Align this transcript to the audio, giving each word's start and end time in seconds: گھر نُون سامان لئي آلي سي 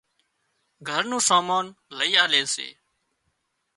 گھر 0.87 1.03
نُون 1.09 1.21
سامان 1.29 1.65
لئي 1.97 2.11
آلي 2.23 2.41
سي 2.53 2.67